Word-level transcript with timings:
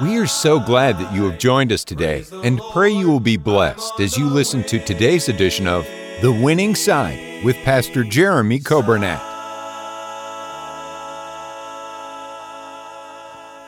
We 0.00 0.16
are 0.18 0.28
so 0.28 0.60
glad 0.60 0.96
that 0.98 1.12
you 1.12 1.28
have 1.28 1.40
joined 1.40 1.72
us 1.72 1.82
today 1.82 2.24
and 2.44 2.60
pray 2.72 2.90
you 2.90 3.08
will 3.08 3.18
be 3.18 3.36
blessed 3.36 3.98
as 3.98 4.16
you 4.16 4.26
listen 4.26 4.62
to 4.64 4.78
today's 4.78 5.28
edition 5.28 5.66
of 5.66 5.84
The 6.22 6.30
Winning 6.30 6.76
Side 6.76 7.44
with 7.44 7.56
Pastor 7.64 8.04
Jeremy 8.04 8.60
Coburnett. 8.60 9.20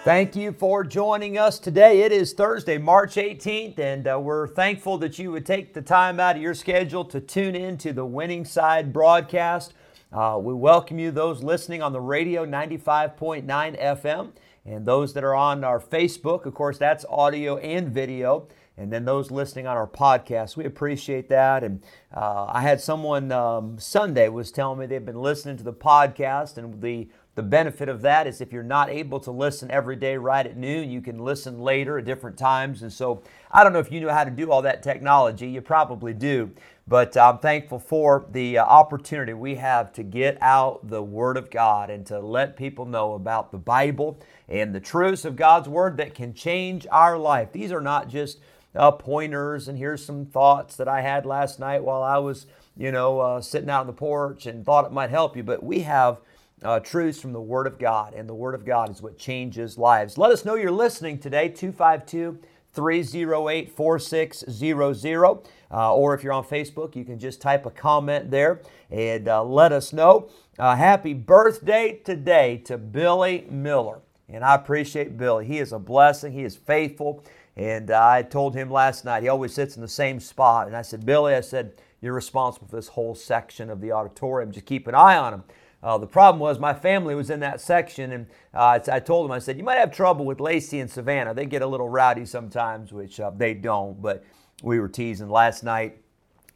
Thank 0.04 0.36
you 0.36 0.52
for 0.52 0.84
joining 0.84 1.36
us 1.36 1.58
today. 1.58 2.02
It 2.02 2.12
is 2.12 2.32
Thursday, 2.32 2.78
March 2.78 3.16
18th, 3.16 3.80
and 3.80 4.06
uh, 4.06 4.20
we're 4.20 4.46
thankful 4.46 4.98
that 4.98 5.18
you 5.18 5.32
would 5.32 5.44
take 5.44 5.74
the 5.74 5.82
time 5.82 6.20
out 6.20 6.36
of 6.36 6.42
your 6.42 6.54
schedule 6.54 7.04
to 7.06 7.20
tune 7.20 7.56
in 7.56 7.76
to 7.78 7.92
the 7.92 8.06
Winning 8.06 8.44
Side 8.44 8.92
broadcast. 8.92 9.74
Uh, 10.12 10.38
we 10.40 10.54
welcome 10.54 11.00
you, 11.00 11.10
those 11.10 11.42
listening 11.42 11.82
on 11.82 11.92
the 11.92 12.00
radio 12.00 12.46
95.9 12.46 13.44
FM, 13.46 14.30
and 14.64 14.86
those 14.86 15.14
that 15.14 15.24
are 15.24 15.34
on 15.34 15.64
our 15.64 15.80
Facebook. 15.80 16.46
Of 16.46 16.54
course, 16.54 16.78
that's 16.78 17.04
audio 17.08 17.56
and 17.58 17.88
video. 17.88 18.48
And 18.76 18.90
then 18.90 19.04
those 19.04 19.30
listening 19.30 19.66
on 19.66 19.76
our 19.76 19.86
podcast, 19.86 20.56
we 20.56 20.64
appreciate 20.64 21.28
that. 21.28 21.62
And 21.62 21.82
uh, 22.14 22.46
I 22.48 22.62
had 22.62 22.80
someone 22.80 23.30
um, 23.30 23.78
Sunday 23.78 24.30
was 24.30 24.50
telling 24.50 24.78
me 24.78 24.86
they've 24.86 25.04
been 25.04 25.20
listening 25.20 25.58
to 25.58 25.64
the 25.64 25.72
podcast, 25.72 26.56
and 26.56 26.80
the 26.80 27.08
the 27.36 27.42
benefit 27.42 27.88
of 27.88 28.02
that 28.02 28.26
is 28.26 28.40
if 28.40 28.52
you're 28.52 28.62
not 28.62 28.90
able 28.90 29.20
to 29.20 29.30
listen 29.30 29.70
every 29.70 29.96
day 29.96 30.16
right 30.16 30.44
at 30.44 30.56
noon, 30.56 30.90
you 30.90 31.00
can 31.00 31.18
listen 31.18 31.60
later 31.60 31.98
at 31.98 32.04
different 32.04 32.36
times. 32.36 32.82
And 32.82 32.92
so 32.92 33.22
I 33.50 33.62
don't 33.62 33.72
know 33.72 33.78
if 33.78 33.92
you 33.92 34.00
know 34.00 34.12
how 34.12 34.24
to 34.24 34.30
do 34.30 34.50
all 34.50 34.62
that 34.62 34.82
technology. 34.82 35.48
You 35.48 35.60
probably 35.60 36.12
do. 36.12 36.50
But 36.88 37.16
I'm 37.16 37.38
thankful 37.38 37.78
for 37.78 38.26
the 38.32 38.58
uh, 38.58 38.64
opportunity 38.64 39.32
we 39.32 39.54
have 39.54 39.92
to 39.92 40.02
get 40.02 40.38
out 40.40 40.88
the 40.88 41.02
Word 41.02 41.36
of 41.36 41.48
God 41.48 41.88
and 41.88 42.04
to 42.06 42.18
let 42.18 42.56
people 42.56 42.84
know 42.84 43.12
about 43.14 43.52
the 43.52 43.58
Bible 43.58 44.18
and 44.48 44.74
the 44.74 44.80
truths 44.80 45.24
of 45.24 45.36
God's 45.36 45.68
Word 45.68 45.98
that 45.98 46.16
can 46.16 46.34
change 46.34 46.84
our 46.90 47.16
life. 47.16 47.52
These 47.52 47.70
are 47.70 47.80
not 47.80 48.08
just 48.08 48.40
uh, 48.74 48.90
pointers, 48.90 49.68
and 49.68 49.78
here's 49.78 50.04
some 50.04 50.26
thoughts 50.26 50.74
that 50.76 50.88
I 50.88 51.00
had 51.00 51.26
last 51.26 51.60
night 51.60 51.84
while 51.84 52.02
I 52.02 52.18
was, 52.18 52.46
you 52.76 52.90
know, 52.90 53.20
uh, 53.20 53.40
sitting 53.40 53.70
out 53.70 53.82
on 53.82 53.86
the 53.86 53.92
porch 53.92 54.46
and 54.46 54.64
thought 54.64 54.84
it 54.84 54.92
might 54.92 55.10
help 55.10 55.36
you. 55.36 55.44
But 55.44 55.62
we 55.62 55.80
have 55.80 56.20
uh, 56.62 56.80
truths 56.80 57.20
from 57.20 57.32
the 57.32 57.40
Word 57.40 57.66
of 57.66 57.78
God, 57.78 58.14
and 58.14 58.28
the 58.28 58.34
Word 58.34 58.54
of 58.54 58.64
God 58.64 58.90
is 58.90 59.02
what 59.02 59.18
changes 59.18 59.78
lives. 59.78 60.18
Let 60.18 60.30
us 60.30 60.44
know 60.44 60.54
you're 60.54 60.70
listening 60.70 61.18
today, 61.18 61.48
252 61.48 62.38
308 62.72 63.76
4600. 63.76 65.38
Uh, 65.72 65.94
or 65.94 66.14
if 66.14 66.24
you're 66.24 66.32
on 66.32 66.44
Facebook, 66.44 66.96
you 66.96 67.04
can 67.04 67.18
just 67.18 67.40
type 67.40 67.64
a 67.66 67.70
comment 67.70 68.30
there 68.30 68.60
and 68.90 69.28
uh, 69.28 69.42
let 69.42 69.72
us 69.72 69.92
know. 69.92 70.28
Uh, 70.58 70.74
happy 70.74 71.14
birthday 71.14 72.00
today 72.04 72.56
to 72.64 72.76
Billy 72.76 73.46
Miller. 73.50 74.00
And 74.28 74.44
I 74.44 74.54
appreciate 74.54 75.16
Billy. 75.16 75.46
He 75.46 75.58
is 75.58 75.72
a 75.72 75.78
blessing, 75.78 76.32
he 76.32 76.42
is 76.42 76.56
faithful. 76.56 77.24
And 77.56 77.90
uh, 77.90 78.00
I 78.02 78.22
told 78.22 78.54
him 78.54 78.70
last 78.70 79.04
night, 79.04 79.22
he 79.22 79.28
always 79.28 79.52
sits 79.52 79.76
in 79.76 79.82
the 79.82 79.88
same 79.88 80.20
spot. 80.20 80.66
And 80.66 80.76
I 80.76 80.82
said, 80.82 81.04
Billy, 81.04 81.34
I 81.34 81.40
said, 81.40 81.74
you're 82.00 82.14
responsible 82.14 82.66
for 82.68 82.76
this 82.76 82.88
whole 82.88 83.14
section 83.14 83.70
of 83.70 83.80
the 83.80 83.92
auditorium. 83.92 84.52
Just 84.52 84.66
keep 84.66 84.86
an 84.86 84.94
eye 84.94 85.16
on 85.16 85.34
him. 85.34 85.44
Uh, 85.82 85.96
the 85.96 86.06
problem 86.06 86.40
was 86.40 86.58
my 86.58 86.74
family 86.74 87.14
was 87.14 87.30
in 87.30 87.40
that 87.40 87.60
section, 87.60 88.12
and 88.12 88.26
uh, 88.52 88.78
I 88.90 89.00
told 89.00 89.24
them, 89.24 89.32
I 89.32 89.38
said, 89.38 89.56
you 89.56 89.64
might 89.64 89.78
have 89.78 89.92
trouble 89.92 90.26
with 90.26 90.38
Lacey 90.40 90.80
and 90.80 90.90
Savannah. 90.90 91.32
They 91.32 91.46
get 91.46 91.62
a 91.62 91.66
little 91.66 91.88
rowdy 91.88 92.26
sometimes, 92.26 92.92
which 92.92 93.18
uh, 93.18 93.30
they 93.30 93.54
don't, 93.54 94.00
but 94.02 94.22
we 94.62 94.78
were 94.78 94.88
teasing 94.88 95.30
last 95.30 95.64
night. 95.64 95.98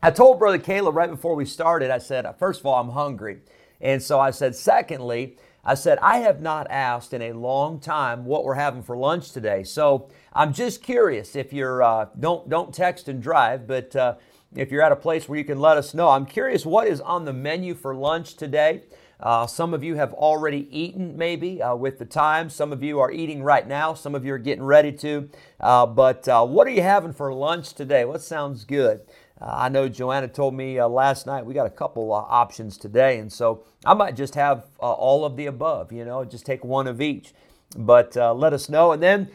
I 0.03 0.11
told 0.11 0.39
Brother 0.39 0.59
Caleb 0.59 0.97
right 0.97 1.09
before 1.09 1.35
we 1.35 1.47
started, 1.47 1.91
I 1.91 1.99
said, 1.99 2.27
first 2.39 2.61
of 2.61 2.67
all, 2.67 2.79
I'm 2.79 2.91
hungry. 2.91 3.39
And 3.81 4.03
so 4.03 4.21
I 4.21 4.31
said, 4.31 4.55
secondly, 4.55 5.39
I 5.65 5.75
said, 5.75 5.99
I 6.03 6.19
have 6.19 6.43
not 6.43 6.71
asked 6.71 7.15
in 7.15 7.23
a 7.23 7.33
long 7.33 7.81
time 7.81 8.27
what 8.27 8.45
we're 8.45 8.55
having 8.55 8.83
for 8.83 8.99
lunch 8.99 9.33
today. 9.33 9.63
So 9.63 10.11
I'm 10.35 10.53
just 10.53 10.83
curious 10.83 11.35
if 11.35 11.55
you're, 11.55 11.83
uh, 11.83 12.09
don't, 12.21 12.51
don't 12.51 12.75
text 12.75 13.09
and 13.09 13.23
drive, 13.23 13.67
but 13.67 13.97
uh, 13.97 14.17
if 14.55 14.71
you're 14.71 14.83
at 14.83 14.93
a 14.93 14.97
place 14.97 15.27
where 15.27 15.39
you 15.39 15.45
can 15.45 15.59
let 15.59 15.79
us 15.79 15.95
know. 15.95 16.11
I'm 16.11 16.27
curious 16.27 16.67
what 16.67 16.87
is 16.87 17.01
on 17.01 17.25
the 17.25 17.33
menu 17.33 17.75
for 17.75 17.95
lunch 17.95 18.35
today. 18.35 18.83
Uh, 19.25 19.47
some 19.47 19.73
of 19.73 19.83
you 19.83 19.95
have 19.95 20.13
already 20.13 20.69
eaten, 20.71 21.17
maybe, 21.17 21.63
uh, 21.63 21.75
with 21.75 21.99
the 21.99 22.05
time. 22.05 22.51
Some 22.51 22.73
of 22.75 22.83
you 22.83 23.01
are 23.01 23.11
eating 23.11 23.43
right 23.43 23.67
now. 23.67 23.95
Some 23.95 24.15
of 24.15 24.23
you 24.27 24.35
are 24.35 24.39
getting 24.39 24.63
ready 24.65 24.93
to. 24.93 25.31
Uh, 25.59 25.87
but 25.87 26.29
uh, 26.29 26.45
what 26.45 26.67
are 26.67 26.71
you 26.71 26.83
having 26.83 27.15
for 27.15 27.33
lunch 27.33 27.73
today? 27.73 28.05
What 28.05 28.21
sounds 28.21 28.65
good? 28.65 29.01
Uh, 29.41 29.47
I 29.47 29.69
know 29.71 29.89
Joanna 29.89 30.29
told 30.29 30.53
me 30.53 30.79
uh, 30.79 30.89
last 30.89 31.27
night 31.27 31.47
we 31.47 31.55
got 31.55 31.67
a 31.67 31.71
couple 31.71 32.13
options 32.13 32.77
today, 32.77 33.19
and 33.19 33.33
so 33.33 33.65
I 33.87 33.95
might 33.95 34.15
just 34.15 34.35
have 34.35 34.67
all 34.79 35.25
of 35.25 35.37
the 35.37 35.47
above, 35.47 35.91
you 35.91 36.05
know, 36.05 36.23
just 36.27 36.45
take 36.45 36.63
one 36.63 36.87
of 36.87 37.01
each. 37.01 37.33
But 37.77 38.15
let 38.15 38.53
us 38.53 38.69
know. 38.69 38.93
And 38.93 39.03
then, 39.03 39.31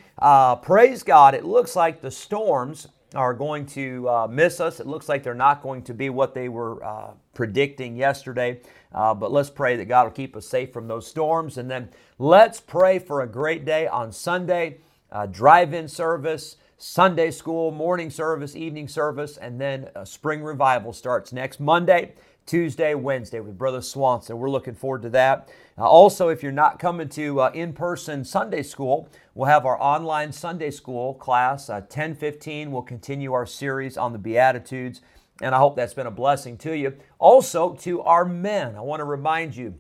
praise 0.62 1.02
God, 1.02 1.34
it 1.34 1.44
looks 1.44 1.76
like 1.76 2.02
the 2.02 2.12
storms 2.12 2.88
are 3.16 3.34
going 3.34 3.66
to 3.66 4.08
uh, 4.08 4.28
miss 4.30 4.60
us. 4.60 4.80
It 4.80 4.88
looks 4.88 5.10
like 5.10 5.24
they're 5.24 5.34
not 5.34 5.62
going 5.64 5.84
to 5.84 5.94
be 5.94 6.10
what 6.10 6.34
they 6.34 6.50
were 6.50 6.84
uh, 6.84 7.12
predicting 7.34 7.96
yesterday. 7.96 8.62
Uh, 8.94 9.14
but 9.14 9.32
let's 9.32 9.50
pray 9.50 9.76
that 9.78 9.86
God 9.86 10.04
will 10.04 10.12
keep 10.12 10.36
us 10.36 10.48
safe 10.48 10.72
from 10.72 10.88
those 10.88 11.08
storms. 11.08 11.58
And 11.58 11.70
then 11.70 11.90
let's 12.18 12.60
pray 12.60 13.00
for 13.00 13.22
a 13.22 13.28
great 13.28 13.66
day 13.66 13.88
on 13.88 14.12
Sunday, 14.12 14.78
uh, 15.12 15.26
drive 15.26 15.74
in 15.74 15.88
service, 15.88 16.58
Sunday 16.78 17.32
school, 17.32 17.72
morning 17.72 18.10
service, 18.10 18.56
evening 18.56 18.88
service, 18.88 19.38
and 19.38 19.60
then 19.60 19.90
a 19.96 20.06
spring 20.06 20.42
revival 20.42 20.94
starts 20.94 21.34
next 21.34 21.60
Monday. 21.60 22.14
Tuesday, 22.46 22.96
Wednesday 22.96 23.40
with 23.42 23.60
Brother 23.60 23.80
Swanson. 23.80 24.40
We're 24.40 24.50
looking 24.50 24.74
forward 24.74 25.04
to 25.04 25.10
that. 25.12 25.50
Uh, 25.80 25.84
also, 25.84 26.28
if 26.28 26.44
you're 26.44 26.52
not 26.52 26.78
coming 26.78 27.08
to 27.08 27.40
uh, 27.40 27.52
in-person 27.54 28.26
Sunday 28.26 28.62
school, 28.62 29.08
we'll 29.34 29.48
have 29.48 29.66
our 29.66 29.82
online 29.82 30.30
Sunday 30.34 30.72
school 30.72 31.14
class. 31.14 31.70
Uh, 31.70 31.80
10:15. 31.80 32.70
We'll 32.70 32.82
continue 32.82 33.32
our 33.32 33.46
series 33.46 33.96
on 33.96 34.12
the 34.12 34.20
Beatitudes, 34.20 35.00
and 35.42 35.56
I 35.56 35.60
hope 35.60 35.78
that's 35.78 35.94
been 35.94 36.06
a 36.06 36.12
blessing 36.12 36.58
to 36.58 36.76
you. 36.76 36.98
Also, 37.18 37.76
to 37.76 38.02
our 38.02 38.26
men, 38.26 38.76
I 38.76 38.82
want 38.82 39.00
to 39.00 39.06
remind 39.06 39.56
you, 39.56 39.76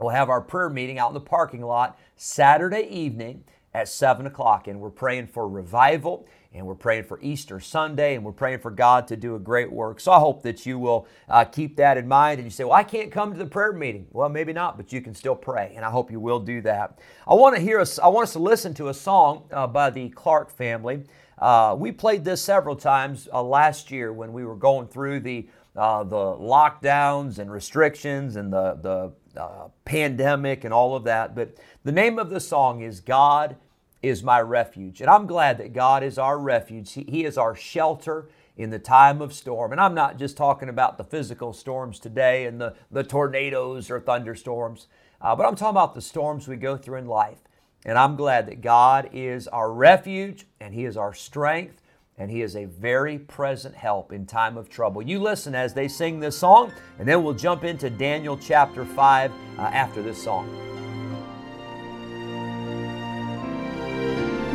we'll 0.00 0.10
have 0.10 0.28
our 0.28 0.40
prayer 0.40 0.70
meeting 0.70 0.98
out 0.98 1.10
in 1.10 1.14
the 1.14 1.20
parking 1.20 1.62
lot 1.62 1.96
Saturday 2.16 2.88
evening 2.90 3.44
at 3.72 3.86
7 3.86 4.26
o'clock, 4.26 4.66
and 4.66 4.80
we're 4.80 4.90
praying 4.90 5.28
for 5.28 5.48
revival 5.48 6.26
and 6.52 6.66
we're 6.66 6.74
praying 6.74 7.04
for 7.04 7.20
Easter 7.20 7.60
Sunday, 7.60 8.14
and 8.14 8.24
we're 8.24 8.32
praying 8.32 8.60
for 8.60 8.70
God 8.70 9.06
to 9.08 9.16
do 9.16 9.34
a 9.34 9.38
great 9.38 9.70
work. 9.70 10.00
So 10.00 10.12
I 10.12 10.18
hope 10.18 10.42
that 10.44 10.64
you 10.64 10.78
will 10.78 11.06
uh, 11.28 11.44
keep 11.44 11.76
that 11.76 11.98
in 11.98 12.08
mind. 12.08 12.38
And 12.38 12.46
you 12.46 12.50
say, 12.50 12.64
Well, 12.64 12.72
I 12.72 12.84
can't 12.84 13.12
come 13.12 13.32
to 13.32 13.38
the 13.38 13.46
prayer 13.46 13.72
meeting. 13.72 14.06
Well, 14.10 14.28
maybe 14.28 14.52
not, 14.52 14.76
but 14.76 14.92
you 14.92 15.00
can 15.00 15.14
still 15.14 15.36
pray, 15.36 15.72
and 15.76 15.84
I 15.84 15.90
hope 15.90 16.10
you 16.10 16.20
will 16.20 16.40
do 16.40 16.60
that. 16.62 16.98
I 17.26 17.34
want 17.34 17.54
to 17.56 17.60
hear 17.60 17.80
us, 17.80 17.98
I 17.98 18.08
want 18.08 18.24
us 18.24 18.32
to 18.32 18.38
listen 18.38 18.72
to 18.74 18.88
a 18.88 18.94
song 18.94 19.44
uh, 19.52 19.66
by 19.66 19.90
the 19.90 20.08
Clark 20.10 20.50
family. 20.50 21.04
Uh, 21.38 21.76
we 21.78 21.92
played 21.92 22.24
this 22.24 22.42
several 22.42 22.74
times 22.74 23.28
uh, 23.32 23.42
last 23.42 23.90
year 23.90 24.12
when 24.12 24.32
we 24.32 24.44
were 24.44 24.56
going 24.56 24.86
through 24.88 25.20
the 25.20 25.48
uh, 25.76 26.02
the 26.02 26.16
lockdowns 26.16 27.38
and 27.38 27.52
restrictions 27.52 28.34
and 28.36 28.52
the 28.52 28.74
the 28.82 29.40
uh, 29.40 29.68
pandemic 29.84 30.64
and 30.64 30.74
all 30.74 30.96
of 30.96 31.04
that. 31.04 31.36
But 31.36 31.56
the 31.84 31.92
name 31.92 32.18
of 32.18 32.30
the 32.30 32.40
song 32.40 32.80
is 32.80 33.00
God 33.00 33.56
is 34.02 34.22
my 34.22 34.40
refuge. 34.40 35.00
And 35.00 35.10
I'm 35.10 35.26
glad 35.26 35.58
that 35.58 35.72
God 35.72 36.02
is 36.02 36.18
our 36.18 36.38
refuge. 36.38 36.92
He, 36.92 37.04
he, 37.08 37.24
is 37.24 37.36
our 37.36 37.54
shelter 37.54 38.28
in 38.56 38.70
the 38.70 38.78
time 38.78 39.20
of 39.20 39.32
storm. 39.32 39.72
And 39.72 39.80
I'm 39.80 39.94
not 39.94 40.18
just 40.18 40.36
talking 40.36 40.68
about 40.68 40.98
the 40.98 41.04
physical 41.04 41.52
storms 41.52 41.98
today 41.98 42.46
and 42.46 42.60
the, 42.60 42.74
the 42.90 43.04
tornadoes 43.04 43.90
or 43.90 44.00
thunderstorms, 44.00 44.86
uh, 45.20 45.34
but 45.34 45.46
I'm 45.46 45.56
talking 45.56 45.76
about 45.76 45.94
the 45.94 46.00
storms 46.00 46.46
we 46.46 46.56
go 46.56 46.76
through 46.76 46.98
in 46.98 47.06
life. 47.06 47.38
And 47.84 47.96
I'm 47.96 48.16
glad 48.16 48.46
that 48.46 48.60
God 48.60 49.10
is 49.12 49.48
our 49.48 49.72
refuge 49.72 50.46
and 50.60 50.74
He 50.74 50.84
is 50.84 50.96
our 50.96 51.14
strength 51.14 51.80
and 52.18 52.30
He 52.30 52.42
is 52.42 52.56
a 52.56 52.64
very 52.64 53.18
present 53.18 53.74
help 53.74 54.12
in 54.12 54.26
time 54.26 54.56
of 54.56 54.68
trouble. 54.68 55.00
You 55.00 55.20
listen 55.20 55.54
as 55.54 55.72
they 55.72 55.86
sing 55.86 56.18
this 56.18 56.36
song, 56.36 56.72
and 56.98 57.06
then 57.06 57.22
we'll 57.22 57.34
jump 57.34 57.62
into 57.62 57.88
Daniel 57.88 58.36
chapter 58.36 58.84
5 58.84 59.30
uh, 59.30 59.62
after 59.62 60.02
this 60.02 60.22
song. 60.22 60.67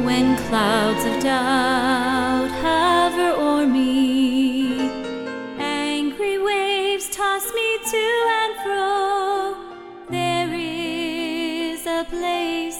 When 0.03 0.35
clouds 0.49 1.05
of 1.05 1.23
doubt 1.23 2.51
hover 2.61 3.29
o'er 3.41 3.65
me, 3.65 4.91
angry 5.57 6.37
waves 6.39 7.09
toss 7.09 7.45
me 7.53 7.77
to 7.91 8.05
and 8.41 8.53
fro, 8.63 9.55
there 10.09 10.53
is 10.53 11.87
a 11.87 12.05
place 12.09 12.79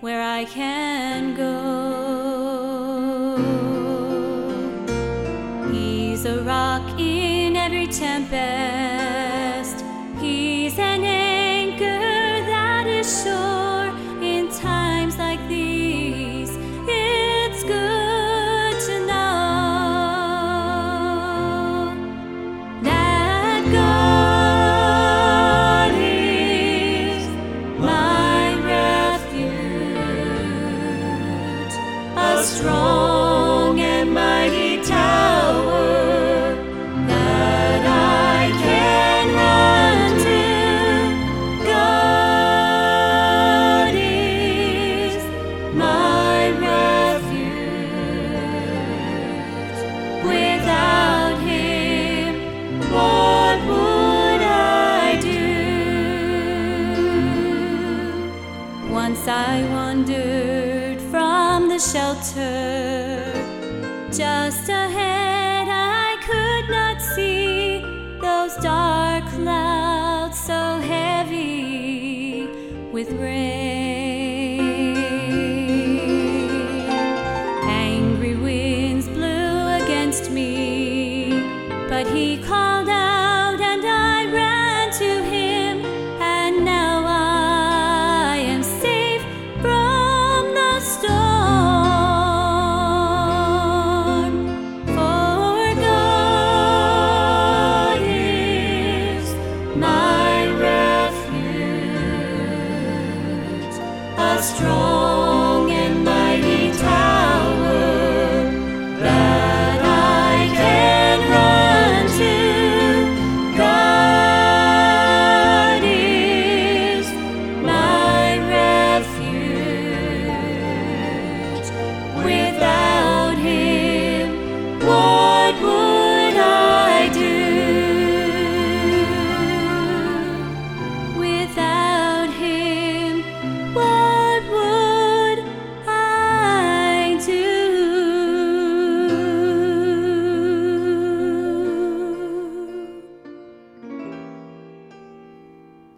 where 0.00 0.20
I 0.20 0.46
can 0.46 1.36
go. 1.36 1.87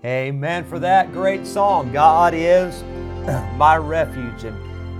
Amen 0.02 0.64
for 0.64 0.78
that 0.78 1.12
great 1.12 1.46
song. 1.46 1.92
God 1.92 2.32
is 2.34 2.82
my 3.58 3.76
refuge. 3.76 4.44
And 4.44 4.56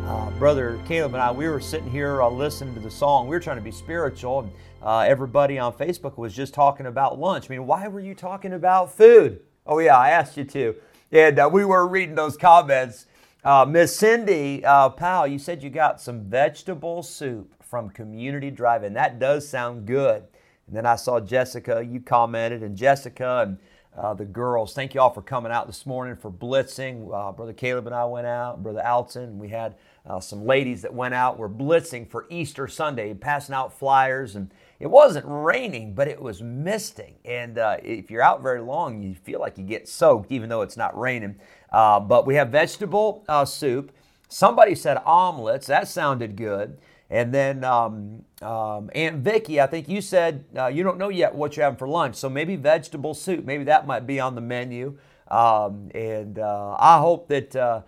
uh, 0.07 0.29
Brother 0.33 0.79
Caleb 0.87 1.15
and 1.15 1.23
I, 1.23 1.33
we 1.33 1.49
were 1.49 1.59
sitting 1.59 1.91
here 1.91 2.21
uh, 2.21 2.29
listening 2.29 2.75
to 2.75 2.81
the 2.81 2.91
song. 2.91 3.27
We 3.27 3.35
were 3.35 3.41
trying 3.41 3.57
to 3.57 3.63
be 3.63 3.71
spiritual. 3.71 4.41
And, 4.41 4.53
uh, 4.83 4.99
everybody 4.99 5.59
on 5.59 5.73
Facebook 5.73 6.19
was 6.19 6.37
just 6.37 6.53
talking 6.53 6.85
about 6.85 7.19
lunch. 7.19 7.47
I 7.49 7.55
mean, 7.55 7.67
why 7.67 7.89
were 7.89 8.01
you 8.01 8.15
talking 8.15 8.53
about 8.53 8.93
food? 8.93 9.41
Oh, 9.67 9.79
yeah, 9.79 9.97
I 9.97 10.11
asked 10.11 10.37
you 10.37 10.45
to. 10.45 10.75
And 11.11 11.39
uh, 11.39 11.49
we 11.51 11.65
were 11.65 11.89
reading 11.89 12.15
those 12.15 12.37
comments. 12.37 13.07
Uh, 13.43 13.65
Miss 13.67 13.97
Cindy 13.97 14.63
uh, 14.67 14.91
Powell, 14.91 15.27
you 15.27 15.39
said 15.39 15.63
you 15.63 15.71
got 15.71 15.99
some 15.99 16.25
vegetable 16.25 17.03
soup 17.03 17.55
from 17.63 17.89
Community 17.89 18.51
Drive, 18.51 18.83
and 18.83 18.95
that 18.97 19.19
does 19.19 19.49
sound 19.49 19.87
good. 19.87 20.25
And 20.67 20.77
then 20.77 20.85
I 20.85 20.97
saw 20.97 21.21
Jessica, 21.21 21.83
you 21.83 22.01
commented, 22.01 22.63
and 22.63 22.77
Jessica 22.77 23.45
and 23.47 23.59
uh, 23.97 24.15
the 24.15 24.25
girls. 24.25 24.73
Thank 24.73 24.95
you 24.95 25.01
all 25.01 25.11
for 25.11 25.23
coming 25.23 25.51
out 25.51 25.67
this 25.67 25.85
morning 25.85 26.17
for 26.17 26.31
blitzing. 26.31 27.13
Uh, 27.13 27.33
Brother 27.33 27.53
Caleb 27.53 27.87
and 27.87 27.95
I 27.95 28.05
went 28.05 28.27
out, 28.27 28.63
Brother 28.63 28.87
Alton. 28.87 29.39
We 29.39 29.49
had 29.49 29.75
uh, 30.07 30.21
some 30.21 30.45
ladies 30.47 30.83
that 30.83 30.95
went 30.95 31.15
out. 31.15 31.39
We're 31.39 31.49
blitzing 31.49 32.09
for 32.09 32.27
Easter 32.31 32.69
Sunday, 32.69 33.13
passing 33.15 33.55
out 33.55 33.77
flyers. 33.77 34.37
And 34.37 34.53
it 34.79 34.87
wasn't 34.87 35.27
raining, 35.29 35.95
but 35.95 36.09
it 36.09 36.21
was 36.21 36.41
misting. 36.41 37.17
And 37.25 37.59
uh, 37.59 37.79
if 37.83 38.11
you're 38.11 38.23
out 38.23 38.43
very 38.43 38.61
long, 38.61 39.03
you 39.03 39.15
feel 39.15 39.41
like 39.41 39.59
you 39.59 39.65
get 39.65 39.89
soaked, 39.89 40.31
even 40.31 40.49
though 40.49 40.63
it's 40.63 40.77
not 40.77 40.99
raining. 40.99 41.37
Uh, 41.73 42.01
but 42.01 42.27
we 42.27 42.37
have 42.37 42.51
vegetable 42.51 43.25
uh, 43.29 43.45
soup. 43.45 43.93
Somebody 44.29 44.77
said 44.77 44.99
omelets. 45.05 45.67
That 45.67 45.89
sounded 45.89 46.37
good. 46.37 46.79
And 47.11 47.35
then 47.35 47.65
um, 47.65 48.25
um, 48.43 48.91
Aunt 48.95 49.17
Vicky, 49.19 49.61
I 49.61 49.67
think 49.67 49.89
you 49.89 50.01
said 50.01 50.45
uh, 50.57 50.69
you 50.69 50.83
don't 50.83 50.97
know 50.97 51.11
yet 51.11 51.35
what 51.35 51.57
you're 51.57 51.65
having 51.65 51.77
for 51.77 51.89
lunch, 51.89 52.17
so 52.17 52.31
maybe 52.31 52.57
vegetable 52.57 53.13
soup. 53.13 53.45
Maybe 53.45 53.65
that 53.65 53.87
might 53.87 54.07
be 54.07 54.19
on 54.19 54.35
the 54.35 54.41
menu. 54.41 54.97
Um, 55.29 55.91
and 55.95 56.39
uh, 56.39 56.77
I 56.79 56.99
hope 56.99 57.29
that 57.29 57.55
uh, 57.55 57.83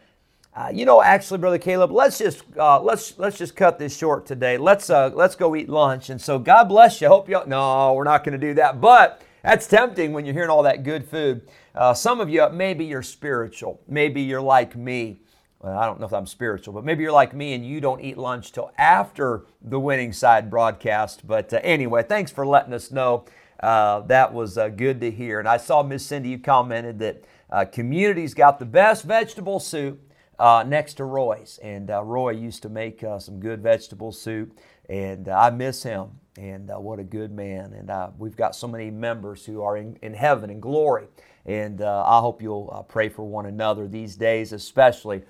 uh, 0.54 0.70
you 0.72 0.84
know, 0.84 1.02
actually, 1.02 1.38
brother 1.38 1.56
Caleb, 1.56 1.90
let's 1.90 2.18
just 2.18 2.42
uh, 2.58 2.78
let's 2.80 3.18
let's 3.18 3.38
just 3.38 3.56
cut 3.56 3.78
this 3.78 3.96
short 3.96 4.26
today. 4.26 4.58
Let's 4.58 4.90
uh, 4.90 5.10
let's 5.14 5.34
go 5.34 5.56
eat 5.56 5.70
lunch. 5.70 6.10
And 6.10 6.20
so, 6.20 6.38
God 6.38 6.64
bless 6.64 7.00
you. 7.00 7.08
Hope 7.08 7.30
you. 7.30 7.40
No, 7.46 7.94
we're 7.94 8.04
not 8.04 8.22
going 8.22 8.38
to 8.38 8.46
do 8.46 8.52
that. 8.54 8.78
But 8.78 9.22
that's 9.42 9.66
tempting 9.66 10.12
when 10.12 10.26
you're 10.26 10.34
hearing 10.34 10.50
all 10.50 10.64
that 10.64 10.82
good 10.82 11.08
food. 11.08 11.48
Some 11.94 12.20
of 12.20 12.28
you, 12.28 12.46
maybe 12.50 12.84
you're 12.84 13.02
spiritual. 13.02 13.80
Maybe 13.88 14.20
you're 14.20 14.42
like 14.42 14.76
me. 14.76 15.21
Well, 15.62 15.78
I 15.78 15.86
don't 15.86 16.00
know 16.00 16.06
if 16.06 16.12
I'm 16.12 16.26
spiritual, 16.26 16.74
but 16.74 16.84
maybe 16.84 17.04
you're 17.04 17.12
like 17.12 17.34
me 17.34 17.54
and 17.54 17.64
you 17.64 17.80
don't 17.80 18.00
eat 18.00 18.18
lunch 18.18 18.50
till 18.50 18.72
after 18.76 19.44
the 19.62 19.78
winning 19.78 20.12
side 20.12 20.50
broadcast. 20.50 21.24
But 21.24 21.52
uh, 21.52 21.60
anyway, 21.62 22.02
thanks 22.02 22.32
for 22.32 22.44
letting 22.44 22.72
us 22.72 22.90
know. 22.90 23.26
Uh, 23.60 24.00
that 24.00 24.34
was 24.34 24.58
uh, 24.58 24.68
good 24.68 25.00
to 25.00 25.10
hear. 25.10 25.38
And 25.38 25.46
I 25.46 25.58
saw 25.58 25.84
Miss 25.84 26.04
Cindy, 26.04 26.30
you 26.30 26.40
commented 26.40 26.98
that 26.98 27.24
uh, 27.48 27.64
Community's 27.64 28.34
got 28.34 28.58
the 28.58 28.64
best 28.64 29.04
vegetable 29.04 29.60
soup 29.60 30.00
uh, 30.36 30.64
next 30.66 30.94
to 30.94 31.04
Roy's. 31.04 31.60
And 31.62 31.92
uh, 31.92 32.02
Roy 32.02 32.30
used 32.30 32.62
to 32.62 32.68
make 32.68 33.04
some 33.20 33.38
good 33.38 33.62
vegetable 33.62 34.10
soup, 34.10 34.58
and 34.88 35.28
I 35.28 35.50
miss 35.50 35.84
him. 35.84 36.08
And 36.36 36.70
what 36.70 36.98
a 36.98 37.04
good 37.04 37.30
man. 37.30 37.72
And 37.74 38.18
we've 38.18 38.34
got 38.34 38.56
so 38.56 38.66
many 38.66 38.90
members 38.90 39.46
who 39.46 39.62
are 39.62 39.76
in, 39.76 39.96
in 40.02 40.14
heaven 40.14 40.50
and 40.50 40.60
glory. 40.60 41.06
And 41.46 41.80
I 41.82 42.18
hope 42.18 42.42
you'll 42.42 42.84
pray 42.88 43.10
for 43.10 43.22
one 43.22 43.46
another 43.46 43.86
these 43.86 44.16
days, 44.16 44.52
especially. 44.52 45.22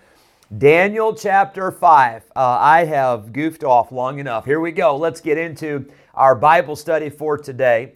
Daniel 0.59 1.15
chapter 1.15 1.71
5. 1.71 2.25
Uh, 2.37 2.41
I 2.61 2.85
have 2.85 3.33
goofed 3.33 3.65
off 3.65 3.91
long 3.91 4.19
enough. 4.19 4.45
Here 4.45 4.61
we 4.61 4.71
go. 4.71 4.97
Let's 4.97 5.23
get 5.23 5.39
into 5.39 5.87
our 6.13 6.35
Bible 6.35 6.77
study 6.77 7.09
for 7.09 7.39
today. 7.39 7.95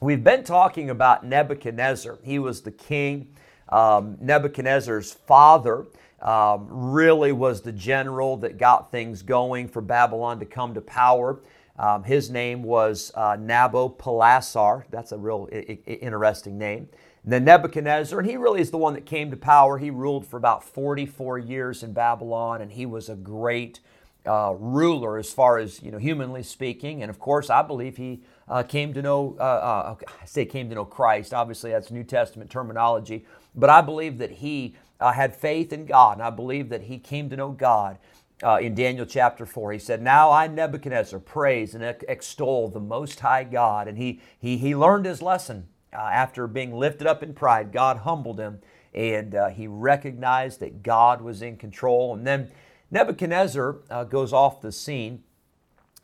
We've 0.00 0.24
been 0.24 0.44
talking 0.44 0.88
about 0.88 1.26
Nebuchadnezzar. 1.26 2.20
He 2.22 2.38
was 2.38 2.62
the 2.62 2.70
king. 2.70 3.34
Um, 3.68 4.16
Nebuchadnezzar's 4.18 5.12
father 5.12 5.84
um, 6.22 6.68
really 6.70 7.32
was 7.32 7.60
the 7.60 7.72
general 7.72 8.38
that 8.38 8.56
got 8.56 8.90
things 8.90 9.20
going 9.20 9.68
for 9.68 9.82
Babylon 9.82 10.38
to 10.38 10.46
come 10.46 10.72
to 10.72 10.80
power. 10.80 11.40
Um, 11.78 12.04
his 12.04 12.30
name 12.30 12.62
was 12.62 13.12
uh, 13.14 13.36
Nabopolassar. 13.36 14.84
That's 14.90 15.12
a 15.12 15.18
real 15.18 15.48
I- 15.52 15.78
I- 15.86 15.90
interesting 15.90 16.58
name. 16.58 16.88
And 17.24 17.32
then 17.32 17.44
Nebuchadnezzar, 17.44 18.20
and 18.20 18.28
he 18.28 18.36
really 18.36 18.60
is 18.60 18.70
the 18.70 18.78
one 18.78 18.94
that 18.94 19.06
came 19.06 19.30
to 19.30 19.36
power. 19.36 19.78
He 19.78 19.90
ruled 19.90 20.26
for 20.26 20.36
about 20.36 20.64
44 20.64 21.38
years 21.38 21.82
in 21.82 21.92
Babylon, 21.92 22.62
and 22.62 22.72
he 22.72 22.86
was 22.86 23.08
a 23.08 23.16
great 23.16 23.80
uh, 24.26 24.54
ruler 24.58 25.18
as 25.18 25.32
far 25.32 25.58
as 25.58 25.82
you 25.82 25.90
know, 25.90 25.98
humanly 25.98 26.42
speaking. 26.42 27.02
And 27.02 27.10
of 27.10 27.18
course, 27.18 27.50
I 27.50 27.62
believe 27.62 27.96
he 27.96 28.22
uh, 28.48 28.62
came 28.62 28.94
to 28.94 29.02
know. 29.02 29.36
Uh, 29.40 29.42
uh, 29.42 29.96
I 30.22 30.26
say 30.26 30.44
came 30.46 30.68
to 30.70 30.74
know 30.74 30.84
Christ. 30.84 31.34
Obviously, 31.34 31.72
that's 31.72 31.90
New 31.90 32.04
Testament 32.04 32.50
terminology. 32.50 33.26
But 33.54 33.70
I 33.70 33.80
believe 33.80 34.18
that 34.18 34.30
he 34.30 34.76
uh, 35.00 35.12
had 35.12 35.34
faith 35.36 35.72
in 35.72 35.86
God, 35.86 36.18
and 36.18 36.22
I 36.22 36.30
believe 36.30 36.68
that 36.70 36.82
he 36.82 36.98
came 36.98 37.30
to 37.30 37.36
know 37.36 37.50
God 37.50 37.98
uh, 38.44 38.58
in 38.60 38.74
Daniel 38.74 39.06
chapter 39.06 39.46
4. 39.46 39.72
He 39.72 39.78
said, 39.78 40.02
Now 40.02 40.30
I, 40.30 40.46
Nebuchadnezzar, 40.46 41.18
praise 41.18 41.74
and 41.74 41.82
extol 41.82 42.68
the 42.68 42.80
Most 42.80 43.20
High 43.20 43.44
God. 43.44 43.88
And 43.88 43.98
he, 43.98 44.20
he, 44.38 44.58
he 44.58 44.76
learned 44.76 45.06
his 45.06 45.22
lesson 45.22 45.66
uh, 45.92 45.96
after 45.96 46.46
being 46.46 46.74
lifted 46.74 47.06
up 47.06 47.22
in 47.22 47.34
pride. 47.34 47.72
God 47.72 47.98
humbled 47.98 48.38
him 48.38 48.60
and 48.94 49.34
uh, 49.34 49.48
he 49.48 49.66
recognized 49.66 50.60
that 50.60 50.82
God 50.82 51.20
was 51.20 51.42
in 51.42 51.56
control. 51.56 52.14
And 52.14 52.26
then 52.26 52.50
Nebuchadnezzar 52.90 53.78
uh, 53.90 54.04
goes 54.04 54.32
off 54.32 54.60
the 54.60 54.70
scene, 54.70 55.24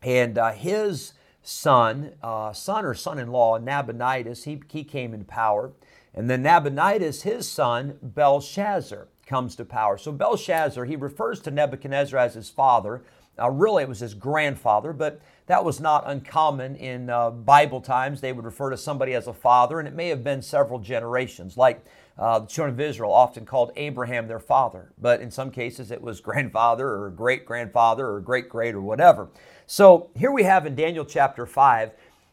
and 0.02 0.37
uh, 0.37 0.50
his 0.52 1.12
son, 1.42 2.14
uh, 2.23 2.52
son 2.52 2.85
or 2.85 2.94
son 2.94 3.18
in 3.18 3.30
law, 3.30 3.59
Nabonidus, 3.59 4.44
he, 4.44 4.61
he 4.68 4.82
came 4.82 5.14
in 5.14 5.25
power. 5.25 5.73
And 6.12 6.28
then 6.28 6.42
Nabonidus, 6.42 7.23
his 7.23 7.49
son, 7.49 7.99
Belshazzar, 8.02 9.06
comes 9.31 9.55
to 9.55 9.65
power. 9.65 9.97
So 9.97 10.11
Belshazzar, 10.11 10.85
he 10.85 10.97
refers 10.97 11.39
to 11.43 11.53
Nebuchadnezzar 11.53 12.19
as 12.19 12.35
his 12.35 12.51
father. 12.51 13.05
Uh, 13.41 13.49
really, 13.49 13.85
it 13.85 13.89
was 13.89 14.01
his 14.01 14.13
grandfather, 14.13 14.93
but 14.93 15.21
that 15.47 15.65
was 15.65 15.81
not 15.81 16.03
uncommon 16.05 16.75
in 16.75 17.09
uh, 17.09 17.31
Bible 17.31 17.81
times. 17.81 18.21
They 18.21 18.33
would 18.33 18.45
refer 18.45 18.71
to 18.71 18.77
somebody 18.77 19.15
as 19.15 19.29
a 19.29 19.33
father, 19.33 19.79
and 19.79 19.87
it 19.87 19.95
may 19.95 20.09
have 20.09 20.25
been 20.25 20.43
several 20.43 20.81
generations. 20.81 21.57
Like 21.57 21.85
uh, 22.19 22.41
the 22.41 22.47
children 22.49 22.75
of 22.75 22.81
Israel 22.81 23.13
often 23.13 23.47
called 23.47 23.71
Abraham 23.77 24.27
their 24.27 24.41
father, 24.41 24.93
but 24.99 25.21
in 25.21 25.31
some 25.31 25.53
cases 25.53 25.93
it 25.93 26.03
was 26.03 26.21
grandfather 26.29 26.89
or 26.89 27.11
great 27.11 27.47
grandfather 27.47 28.11
or 28.11 28.21
great 28.21 28.49
great 28.49 28.75
or 28.75 28.83
whatever. 28.83 29.29
So 29.67 30.11
here 30.17 30.33
we 30.33 30.43
have 30.43 30.67
in 30.67 30.75
Daniel 30.75 31.05
chapter 31.05 31.47
5, 31.47 31.93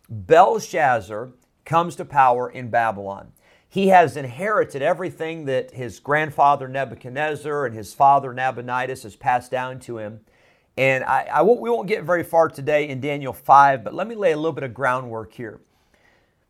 Belshazzar 0.10 1.30
comes 1.64 1.96
to 1.98 2.06
power 2.06 2.50
in 2.50 2.72
Babylon. 2.72 3.34
He 3.70 3.90
has 3.90 4.16
inherited 4.16 4.82
everything 4.82 5.46
that 5.46 5.72
his 5.72 6.00
grandfather 6.00 6.68
Nebuchadnezzar 6.68 7.66
and 7.66 7.76
his 7.76 7.94
father 7.94 8.34
Nabonidus 8.34 9.04
has 9.04 9.16
passed 9.16 9.52
down 9.52 9.80
to 9.82 9.98
him. 9.98 10.22
And 10.78 11.04
I, 11.04 11.28
I 11.34 11.42
won't, 11.42 11.60
we 11.60 11.70
won't 11.70 11.88
get 11.88 12.04
very 12.04 12.24
far 12.24 12.50
today 12.50 12.88
in 12.88 13.02
Daniel 13.02 13.34
5, 13.34 13.84
but 13.84 13.94
let 13.94 14.08
me 14.08 14.16
lay 14.16 14.32
a 14.32 14.36
little 14.36 14.54
bit 14.54 14.64
of 14.64 14.74
groundwork 14.74 15.34
here. 15.34 15.60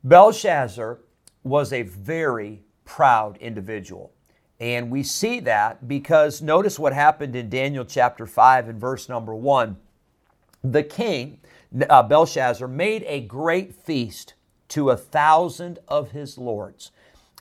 Belshazzar 0.04 1.00
was 1.44 1.74
a 1.74 1.82
very 1.82 2.62
proud 2.86 3.38
individual. 3.38 4.12
And 4.60 4.92
we 4.92 5.04
see 5.04 5.40
that 5.42 5.88
because 5.88 6.42
notice 6.42 6.78
what 6.78 6.94
happened 6.94 7.36
in 7.36 7.50
Daniel 7.50 7.86
chapter 7.86 8.26
5 8.26 8.70
and 8.70 8.80
verse 8.80 9.08
number 9.08 9.36
1. 9.36 9.78
The 10.64 10.84
king, 10.84 11.40
uh, 11.90 12.04
Belshazzar, 12.04 12.68
made 12.68 13.04
a 13.08 13.22
great 13.22 13.74
feast 13.74 14.34
to 14.70 14.90
a 14.90 14.98
thousand 14.98 15.80
of 15.88 16.12
his 16.12 16.38
lords. 16.38 16.92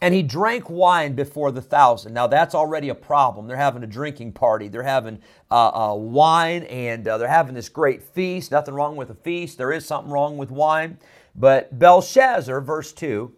And 0.02 0.12
he 0.12 0.22
drank 0.22 0.68
wine 0.68 1.14
before 1.14 1.50
the 1.50 1.62
thousand. 1.62 2.12
Now, 2.12 2.26
that's 2.26 2.54
already 2.54 2.90
a 2.90 2.94
problem. 2.94 3.46
They're 3.46 3.56
having 3.56 3.82
a 3.82 3.86
drinking 3.86 4.32
party. 4.32 4.68
They're 4.68 4.82
having 4.82 5.20
uh, 5.50 5.68
uh, 5.68 5.94
wine 5.94 6.64
and 6.64 7.08
uh, 7.08 7.16
they're 7.16 7.28
having 7.28 7.54
this 7.54 7.70
great 7.70 8.02
feast. 8.02 8.50
Nothing 8.50 8.74
wrong 8.74 8.96
with 8.96 9.08
a 9.08 9.14
feast. 9.14 9.56
There 9.56 9.72
is 9.72 9.86
something 9.86 10.12
wrong 10.12 10.36
with 10.36 10.50
wine. 10.50 10.98
But 11.34 11.78
Belshazzar, 11.78 12.60
verse 12.60 12.92
2, 12.92 13.32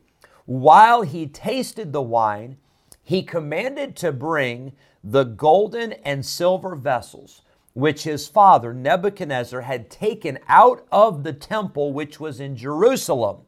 while 0.47 1.03
he 1.03 1.27
tasted 1.27 1.93
the 1.93 2.03
wine, 2.03 2.57
he 3.05 3.23
commanded 3.23 3.95
to 3.97 4.11
bring 4.11 4.73
the 5.05 5.25
golden 5.25 5.93
and 5.93 6.27
silver 6.27 6.75
vessels 6.75 7.43
which 7.79 8.03
his 8.03 8.27
father 8.27 8.75
Nebuchadnezzar 8.75 9.61
had 9.61 9.89
taken 9.89 10.41
out 10.49 10.85
of 10.91 11.23
the 11.23 11.33
temple 11.33 11.93
which 11.93 12.19
was 12.19 12.41
in 12.41 12.57
Jerusalem. 12.57 13.43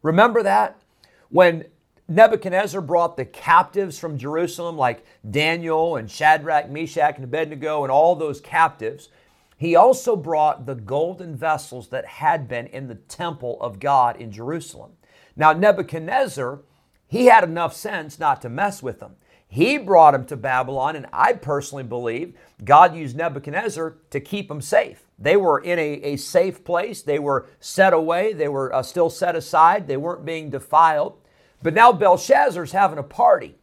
Remember 0.00 0.42
that? 0.42 0.80
When 1.28 1.66
Nebuchadnezzar 2.06 2.82
brought 2.82 3.16
the 3.16 3.24
captives 3.24 3.98
from 3.98 4.18
Jerusalem, 4.18 4.76
like 4.76 5.06
Daniel 5.28 5.96
and 5.96 6.10
Shadrach, 6.10 6.68
Meshach, 6.68 7.16
and 7.16 7.24
Abednego, 7.24 7.82
and 7.82 7.90
all 7.90 8.14
those 8.14 8.40
captives, 8.40 9.08
he 9.56 9.74
also 9.74 10.14
brought 10.14 10.66
the 10.66 10.74
golden 10.74 11.34
vessels 11.34 11.88
that 11.88 12.04
had 12.04 12.46
been 12.48 12.66
in 12.66 12.88
the 12.88 12.96
temple 12.96 13.56
of 13.60 13.80
God 13.80 14.20
in 14.20 14.30
Jerusalem. 14.30 14.92
Now, 15.36 15.52
Nebuchadnezzar, 15.52 16.60
he 17.06 17.26
had 17.26 17.44
enough 17.44 17.74
sense 17.74 18.18
not 18.18 18.42
to 18.42 18.48
mess 18.48 18.82
with 18.82 19.00
them. 19.00 19.16
He 19.46 19.78
brought 19.78 20.10
them 20.10 20.26
to 20.26 20.36
Babylon, 20.36 20.96
and 20.96 21.06
I 21.12 21.32
personally 21.34 21.84
believe 21.84 22.36
God 22.64 22.94
used 22.94 23.16
Nebuchadnezzar 23.16 23.96
to 24.10 24.20
keep 24.20 24.48
them 24.48 24.60
safe. 24.60 25.04
They 25.18 25.36
were 25.36 25.60
in 25.60 25.78
a, 25.78 25.92
a 26.02 26.16
safe 26.16 26.64
place, 26.64 27.02
they 27.02 27.20
were 27.20 27.46
set 27.60 27.92
away, 27.92 28.32
they 28.32 28.48
were 28.48 28.74
uh, 28.74 28.82
still 28.82 29.08
set 29.08 29.36
aside, 29.36 29.86
they 29.86 29.96
weren't 29.96 30.24
being 30.24 30.50
defiled. 30.50 31.18
But 31.64 31.72
now 31.72 31.92
Belshazzar's 31.92 32.72
having 32.72 32.98
a 32.98 33.02
party, 33.02 33.56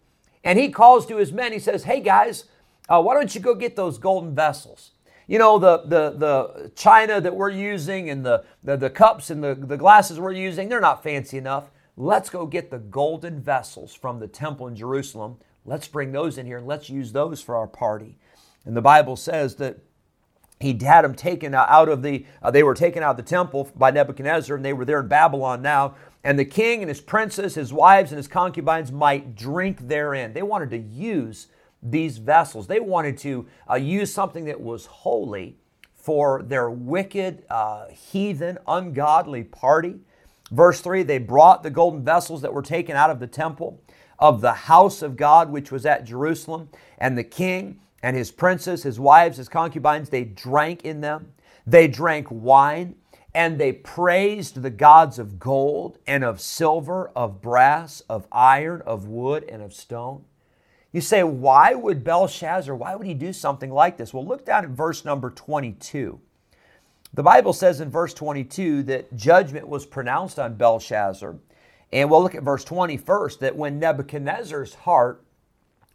and 0.44 0.58
he 0.58 0.70
calls 0.70 1.06
to 1.06 1.18
his 1.18 1.32
men, 1.32 1.54
he 1.54 1.60
says, 1.60 1.84
Hey 1.84 2.02
guys, 2.02 2.46
uh, 2.90 3.00
why 3.00 3.14
don't 3.14 3.34
you 3.36 3.40
go 3.40 3.54
get 3.54 3.76
those 3.76 4.00
golden 4.00 4.34
vessels? 4.34 4.94
You 5.28 5.38
know, 5.38 5.60
the, 5.60 5.84
the, 5.84 6.10
the 6.18 6.72
china 6.76 7.22
that 7.22 7.36
we're 7.36 7.52
using 7.52 8.10
and 8.10 8.26
the, 8.26 8.44
the, 8.64 8.76
the 8.76 8.90
cups 8.90 9.30
and 9.30 9.44
the, 9.44 9.54
the 9.54 9.78
glasses 9.78 10.20
we're 10.20 10.32
using, 10.32 10.68
they're 10.68 10.82
not 10.82 11.04
fancy 11.04 11.38
enough. 11.38 11.70
Let's 11.96 12.32
go 12.32 12.48
get 12.48 12.72
the 12.72 12.80
golden 12.80 13.40
vessels 13.40 13.94
from 13.94 14.20
the 14.20 14.28
temple 14.28 14.68
in 14.68 14.76
Jerusalem. 14.76 15.38
Let's 15.64 15.88
bring 15.88 16.12
those 16.12 16.40
in 16.40 16.48
here 16.48 16.58
and 16.58 16.66
let's 16.66 16.90
use 16.90 17.12
those 17.12 17.40
for 17.40 17.56
our 17.56 17.68
party. 17.68 18.18
And 18.66 18.76
the 18.76 18.82
Bible 18.82 19.16
says 19.16 19.58
that 19.58 19.78
he 20.62 20.78
had 20.82 21.04
them 21.04 21.16
taken 21.16 21.54
out 21.54 21.90
of 21.90 22.02
the, 22.02 22.26
uh, 22.42 22.52
they 22.52 22.64
were 22.64 22.74
taken 22.74 23.04
out 23.04 23.12
of 23.12 23.18
the 23.18 23.24
temple 23.24 23.70
by 23.76 23.92
Nebuchadnezzar 23.92 24.56
and 24.56 24.66
they 24.66 24.74
were 24.74 24.86
there 24.86 25.00
in 25.00 25.08
Babylon 25.08 25.62
now. 25.62 25.96
And 26.24 26.38
the 26.38 26.46
king 26.46 26.82
and 26.82 26.90
his 26.90 27.02
princes, 27.02 27.56
his 27.56 27.74
wives, 27.74 28.12
and 28.12 28.18
his 28.18 28.28
concubines 28.28 28.92
might 28.92 29.36
drink 29.36 29.88
therein. 29.88 30.34
They 30.34 30.44
wanted 30.44 30.70
to 30.72 30.78
use 30.78 31.48
these 31.82 32.20
vessels. 32.20 32.68
They 32.68 32.80
wanted 32.80 33.18
to 33.20 33.48
uh, 33.70 33.76
use 33.76 34.14
something 34.14 34.46
that 34.46 34.62
was 34.62 34.86
holy 34.86 35.58
for 35.96 36.44
their 36.44 36.70
wicked, 36.70 37.44
uh, 37.50 37.88
heathen, 37.88 38.58
ungodly 38.68 39.44
party. 39.44 40.00
Verse 40.52 40.82
3 40.82 41.04
they 41.04 41.18
brought 41.18 41.64
the 41.64 41.70
golden 41.70 42.04
vessels 42.04 42.42
that 42.42 42.54
were 42.54 42.62
taken 42.62 42.96
out 42.96 43.10
of 43.10 43.20
the 43.20 43.28
temple 43.28 43.82
of 44.20 44.42
the 44.42 44.54
house 44.54 45.02
of 45.02 45.18
God, 45.18 45.50
which 45.50 45.72
was 45.72 45.86
at 45.86 46.06
Jerusalem, 46.06 46.70
and 47.00 47.18
the 47.18 47.24
king 47.24 47.80
and 48.04 48.16
his 48.16 48.32
princes, 48.32 48.84
his 48.84 49.00
wives, 49.00 49.38
his 49.38 49.50
concubines, 49.50 50.10
they 50.10 50.24
drank 50.24 50.84
in 50.84 51.02
them. 51.02 51.34
They 51.66 51.88
drank 51.88 52.28
wine 52.30 52.96
and 53.34 53.58
they 53.58 53.72
praised 53.72 54.62
the 54.62 54.70
gods 54.70 55.18
of 55.18 55.40
gold 55.40 55.98
and 56.06 56.24
of 56.24 56.42
silver, 56.42 57.12
of 57.16 57.42
brass, 57.42 58.02
of 58.10 58.28
iron, 58.32 58.82
of 58.86 59.08
wood, 59.08 59.46
and 59.48 59.62
of 59.62 59.74
stone. 59.74 60.26
You 60.92 61.00
say, 61.00 61.24
why 61.24 61.74
would 61.74 62.04
Belshazzar, 62.04 62.76
why 62.76 62.96
would 62.96 63.08
he 63.08 63.14
do 63.14 63.32
something 63.32 63.72
like 63.72 63.96
this? 63.96 64.14
Well, 64.14 64.26
look 64.26 64.46
down 64.46 64.66
at 64.66 64.72
verse 64.72 65.06
number 65.06 65.30
22. 65.30 66.20
The 67.14 67.24
Bible 67.24 67.54
says 67.54 67.80
in 67.80 67.90
verse 67.90 68.14
22 68.14 68.84
that 68.84 69.16
judgment 69.16 69.68
was 69.68 69.86
pronounced 69.86 70.38
on 70.38 70.56
Belshazzar. 70.56 71.38
And 71.94 72.10
we'll 72.10 72.24
look 72.24 72.36
at 72.36 72.44
verse 72.44 72.66
20 72.66 72.98
first 72.98 73.40
that 73.40 73.56
when 73.56 73.80
Nebuchadnezzar's 73.80 74.74
heart 74.74 75.24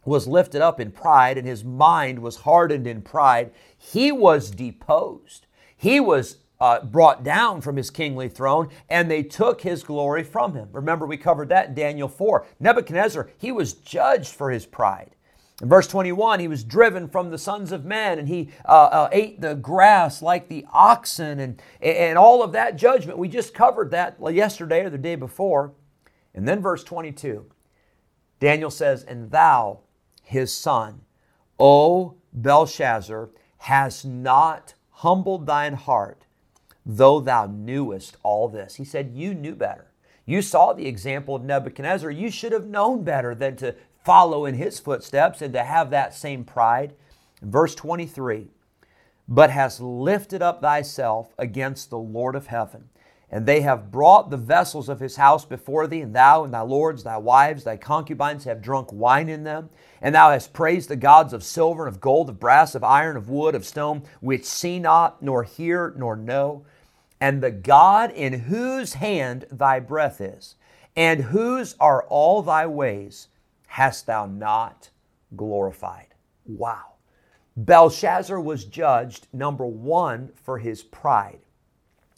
was 0.07 0.27
lifted 0.27 0.61
up 0.61 0.79
in 0.79 0.91
pride 0.91 1.37
and 1.37 1.47
his 1.47 1.63
mind 1.63 2.19
was 2.19 2.37
hardened 2.37 2.87
in 2.87 3.01
pride, 3.01 3.51
he 3.77 4.11
was 4.11 4.49
deposed. 4.49 5.45
He 5.75 5.99
was 5.99 6.37
uh, 6.59 6.83
brought 6.83 7.23
down 7.23 7.61
from 7.61 7.75
his 7.75 7.89
kingly 7.89 8.29
throne 8.29 8.69
and 8.89 9.11
they 9.11 9.21
took 9.21 9.61
his 9.61 9.83
glory 9.83 10.23
from 10.23 10.55
him. 10.55 10.69
Remember, 10.71 11.05
we 11.05 11.17
covered 11.17 11.49
that 11.49 11.69
in 11.69 11.75
Daniel 11.75 12.07
4. 12.07 12.45
Nebuchadnezzar, 12.59 13.29
he 13.37 13.51
was 13.51 13.73
judged 13.73 14.33
for 14.33 14.49
his 14.49 14.65
pride. 14.65 15.11
In 15.61 15.69
verse 15.69 15.87
21, 15.87 16.39
he 16.39 16.47
was 16.47 16.63
driven 16.63 17.07
from 17.07 17.31
the 17.31 17.37
sons 17.37 17.71
of 17.71 17.83
men 17.83 18.19
and 18.19 18.27
he 18.27 18.49
uh, 18.65 18.89
uh, 18.91 19.09
ate 19.11 19.41
the 19.41 19.55
grass 19.55 20.21
like 20.21 20.47
the 20.47 20.65
oxen 20.71 21.39
and, 21.39 21.61
and 21.81 22.17
all 22.17 22.43
of 22.43 22.51
that 22.51 22.75
judgment. 22.75 23.17
We 23.17 23.27
just 23.27 23.55
covered 23.55 23.91
that 23.91 24.17
yesterday 24.31 24.85
or 24.85 24.89
the 24.89 24.99
day 24.99 25.15
before. 25.15 25.73
And 26.33 26.47
then 26.47 26.61
verse 26.61 26.83
22, 26.83 27.45
Daniel 28.39 28.69
says, 28.69 29.03
And 29.03 29.31
thou, 29.31 29.79
his 30.27 30.53
son, 30.53 31.01
O 31.59 32.15
Belshazzar, 32.33 33.29
has 33.59 34.05
not 34.05 34.73
humbled 34.91 35.45
thine 35.45 35.73
heart 35.73 36.27
though 36.87 37.19
thou 37.19 37.45
knewest 37.45 38.15
all 38.23 38.47
this. 38.47 38.75
He 38.75 38.85
said, 38.85 39.11
You 39.13 39.33
knew 39.33 39.55
better. 39.55 39.91
You 40.25 40.41
saw 40.41 40.73
the 40.73 40.87
example 40.87 41.35
of 41.35 41.43
Nebuchadnezzar. 41.43 42.09
You 42.09 42.31
should 42.31 42.53
have 42.53 42.65
known 42.65 43.03
better 43.03 43.35
than 43.35 43.57
to 43.57 43.75
follow 44.03 44.45
in 44.45 44.55
his 44.55 44.79
footsteps 44.79 45.41
and 45.41 45.53
to 45.53 45.63
have 45.63 45.89
that 45.89 46.15
same 46.15 46.45
pride. 46.45 46.93
Verse 47.41 47.75
23 47.75 48.47
But 49.27 49.49
hast 49.49 49.81
lifted 49.81 50.41
up 50.41 50.61
thyself 50.61 51.33
against 51.37 51.89
the 51.89 51.99
Lord 51.99 52.35
of 52.35 52.47
heaven 52.47 52.89
and 53.29 53.45
they 53.45 53.61
have 53.61 53.91
brought 53.91 54.29
the 54.29 54.37
vessels 54.37 54.87
of 54.87 55.01
his 55.01 55.17
house 55.17 55.43
before 55.43 55.85
thee, 55.85 56.01
and 56.01 56.15
thou 56.15 56.43
and 56.43 56.53
thy 56.53 56.61
lords, 56.61 57.03
thy 57.03 57.17
wives, 57.17 57.65
thy 57.65 57.75
concubines 57.75 58.45
have 58.45 58.61
drunk 58.61 58.91
wine 58.91 59.27
in 59.27 59.43
them. 59.43 59.69
And 60.01 60.15
thou 60.15 60.31
hast 60.31 60.53
praised 60.53 60.89
the 60.89 60.95
gods 60.95 61.33
of 61.33 61.43
silver, 61.43 61.85
and 61.85 61.93
of 61.93 61.99
gold, 61.99 62.29
of 62.29 62.39
brass, 62.39 62.73
of 62.73 62.83
iron, 62.83 63.17
of 63.17 63.29
wood, 63.29 63.53
of 63.53 63.65
stone, 63.65 64.03
which 64.21 64.45
see 64.45 64.79
not, 64.79 65.21
nor 65.21 65.43
hear, 65.43 65.93
nor 65.97 66.15
know. 66.15 66.65
And 67.19 67.41
the 67.41 67.51
God 67.51 68.11
in 68.11 68.31
whose 68.31 68.93
hand 68.93 69.45
thy 69.51 69.79
breath 69.81 70.21
is, 70.21 70.55
and 70.95 71.25
whose 71.25 71.75
are 71.79 72.03
all 72.03 72.41
thy 72.41 72.65
ways, 72.65 73.27
hast 73.67 74.05
thou 74.05 74.25
not 74.25 74.89
glorified. 75.35 76.13
Wow. 76.45 76.93
Belshazzar 77.57 78.39
was 78.39 78.65
judged, 78.65 79.27
number 79.33 79.65
one, 79.65 80.31
for 80.35 80.59
his 80.59 80.83
pride. 80.83 81.39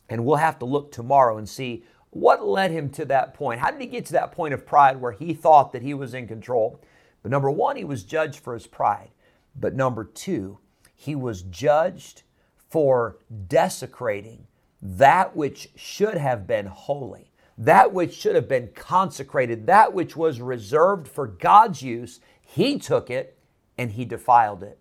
And 0.09 0.25
we'll 0.25 0.37
have 0.37 0.59
to 0.59 0.65
look 0.65 0.91
tomorrow 0.91 1.37
and 1.37 1.47
see 1.47 1.83
what 2.09 2.45
led 2.45 2.71
him 2.71 2.89
to 2.89 3.05
that 3.05 3.33
point. 3.33 3.59
How 3.59 3.71
did 3.71 3.81
he 3.81 3.87
get 3.87 4.05
to 4.07 4.13
that 4.13 4.31
point 4.31 4.53
of 4.53 4.65
pride 4.65 4.99
where 4.99 5.11
he 5.11 5.33
thought 5.33 5.71
that 5.73 5.83
he 5.83 5.93
was 5.93 6.13
in 6.13 6.27
control? 6.27 6.81
But 7.21 7.31
number 7.31 7.51
one, 7.51 7.75
he 7.75 7.83
was 7.83 8.03
judged 8.03 8.39
for 8.39 8.53
his 8.53 8.67
pride. 8.67 9.09
But 9.55 9.75
number 9.75 10.03
two, 10.03 10.59
he 10.95 11.15
was 11.15 11.43
judged 11.43 12.23
for 12.69 13.17
desecrating 13.47 14.47
that 14.81 15.35
which 15.35 15.69
should 15.75 16.17
have 16.17 16.47
been 16.47 16.67
holy, 16.67 17.31
that 17.57 17.93
which 17.93 18.13
should 18.13 18.35
have 18.35 18.47
been 18.47 18.69
consecrated, 18.73 19.67
that 19.67 19.93
which 19.93 20.15
was 20.15 20.39
reserved 20.39 21.07
for 21.07 21.27
God's 21.27 21.81
use. 21.81 22.19
He 22.41 22.79
took 22.79 23.09
it 23.09 23.37
and 23.77 23.91
he 23.91 24.05
defiled 24.05 24.63
it. 24.63 24.79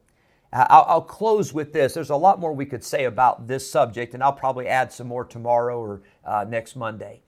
I'll, 0.53 0.87
I'll, 0.89 1.03
close 1.03 1.53
with 1.53 1.73
this. 1.73 1.95
There's 1.95 2.11
a 2.11 2.17
lot 2.17 2.41
more 2.41 2.55
we 2.55 2.65
could 2.65 2.83
say 2.83 3.05
about 3.05 3.47
this 3.47 3.71
subject, 3.71 4.15
and 4.15 4.23
I'll 4.23 4.33
probably 4.33 4.67
add 4.67 4.93
some 4.93 5.07
more 5.07 5.25
tomorrow 5.25 5.79
or 5.79 6.03
uh, 6.25 6.47
next 6.49 6.75
Monday. 6.75 7.21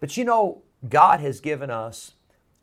But 0.00 0.16
you 0.16 0.24
know, 0.24 0.62
God 0.86 1.20
has 1.20 1.40
given 1.40 1.70
us 1.70 2.12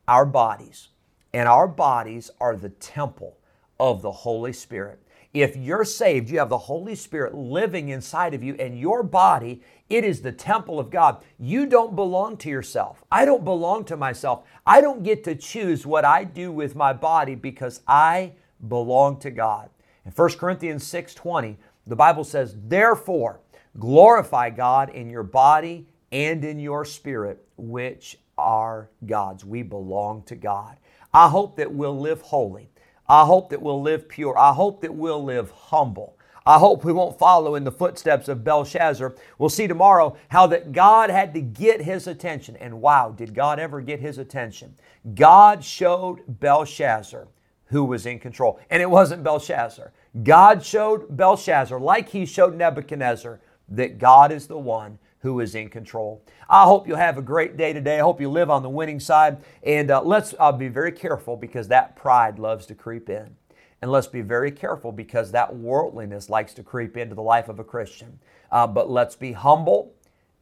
our 0.08 0.26
bodies, 0.26 0.90
and 1.34 1.50
our 1.50 1.68
bodies 1.68 2.30
are 2.40 2.56
the 2.56 2.70
temple 2.70 3.38
of 3.80 4.02
the 4.04 4.12
Holy 4.12 4.54
Spirit. 4.54 5.00
If 5.34 5.58
you're 5.58 5.84
saved, 5.84 6.30
you 6.30 6.40
have 6.40 6.50
the 6.50 6.58
Holy 6.58 6.96
Spirit 6.96 7.36
living 7.36 7.90
inside 7.90 8.34
of 8.34 8.44
you, 8.44 8.56
and 8.56 8.80
your 8.80 9.04
body, 9.04 9.62
it 9.90 10.06
is 10.06 10.22
the 10.22 10.32
temple 10.32 10.80
of 10.80 10.90
God. 10.90 11.24
You 11.40 11.66
don't 11.66 11.96
belong 11.96 12.38
to 12.38 12.50
yourself. 12.50 13.04
I 13.12 13.26
don't 13.26 13.44
belong 13.44 13.86
to 13.86 13.98
myself. 13.98 14.44
I 14.66 14.82
don't 14.82 15.04
get 15.04 15.24
to 15.26 15.36
choose 15.36 15.86
what 15.86 16.06
I 16.06 16.24
do 16.24 16.52
with 16.52 16.76
my 16.76 16.94
body 16.94 17.36
because 17.36 17.82
I 17.88 18.34
belong 18.70 19.20
to 19.20 19.32
God. 19.32 19.70
In 20.06 20.12
1 20.12 20.38
Corinthians 20.38 20.86
6:20, 20.86 21.58
the 21.88 21.96
Bible 21.96 22.24
says, 22.24 22.56
"Therefore, 22.68 23.40
glorify 23.80 24.50
God 24.52 24.90
in 24.90 25.10
your 25.10 25.24
body 25.24 25.88
and 26.12 26.46
in 26.46 26.60
your 26.60 26.86
spirit, 26.86 27.46
which 27.58 28.20
are 28.38 28.90
God's." 29.06 29.44
We 29.44 29.64
belong 29.64 30.22
to 30.24 30.36
God. 30.36 30.78
I 31.14 31.30
hope 31.30 31.56
that 31.56 31.74
we'll 31.74 31.98
live 31.98 32.22
holy. 32.22 32.70
I 33.08 33.26
hope 33.26 33.50
that 33.50 33.62
we'll 33.62 33.82
live 33.82 34.08
pure. 34.08 34.38
I 34.38 34.54
hope 34.54 34.82
that 34.82 34.94
we'll 34.94 35.24
live 35.24 35.52
humble. 35.52 36.18
I 36.48 36.60
hope 36.60 36.84
we 36.84 36.94
won't 36.94 37.18
follow 37.18 37.56
in 37.56 37.64
the 37.64 37.72
footsteps 37.72 38.28
of 38.28 38.44
Belshazzar. 38.44 39.16
We'll 39.40 39.50
see 39.50 39.68
tomorrow 39.68 40.16
how 40.30 40.46
that 40.48 40.72
God 40.72 41.10
had 41.10 41.34
to 41.34 41.42
get 41.42 41.82
his 41.82 42.06
attention. 42.06 42.56
And 42.58 42.82
wow, 42.82 43.10
did 43.10 43.34
God 43.34 43.60
ever 43.60 43.82
get 43.82 44.00
his 44.00 44.20
attention? 44.20 44.76
God 45.16 45.64
showed 45.64 46.40
Belshazzar 46.40 47.28
who 47.68 47.84
was 47.84 48.06
in 48.06 48.20
control. 48.20 48.60
And 48.70 48.82
it 48.82 48.90
wasn't 48.90 49.24
Belshazzar. 49.24 49.92
God 50.24 50.64
showed 50.64 51.16
Belshazzar, 51.16 51.80
like 51.80 52.10
he 52.10 52.26
showed 52.26 52.56
Nebuchadnezzar, 52.56 53.40
that 53.70 53.98
God 53.98 54.32
is 54.32 54.48
the 54.48 54.58
one 54.58 55.00
who 55.20 55.40
is 55.40 55.56
in 55.56 55.70
control. 55.70 56.24
I 56.48 56.66
hope 56.66 56.88
you'll 56.88 56.98
have 56.98 57.18
a 57.18 57.22
great 57.24 57.58
day 57.58 57.74
today. 57.74 57.98
I 57.98 58.04
hope 58.04 58.22
you 58.22 58.30
live 58.30 58.52
on 58.52 58.62
the 58.62 58.70
winning 58.70 59.00
side. 59.00 59.38
And 59.64 59.90
uh, 59.90 60.04
let's 60.04 60.36
uh, 60.40 60.52
be 60.52 60.68
very 60.68 60.92
careful 60.92 61.36
because 61.36 61.68
that 61.70 61.96
pride 61.96 62.38
loves 62.38 62.68
to 62.68 62.76
creep 62.76 63.10
in. 63.10 63.36
And 63.82 63.92
let's 63.92 64.08
be 64.08 64.22
very 64.22 64.52
careful 64.52 64.92
because 64.92 65.32
that 65.32 65.56
worldliness 65.56 66.30
likes 66.30 66.54
to 66.54 66.64
creep 66.64 66.96
into 66.96 67.16
the 67.16 67.24
life 67.24 67.50
of 67.50 67.60
a 67.60 67.64
Christian. 67.64 68.20
Uh, 68.52 68.68
but 68.68 68.90
let's 68.90 69.16
be 69.16 69.32
humble 69.32 69.94